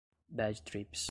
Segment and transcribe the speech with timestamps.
[0.29, 0.99] bad-trips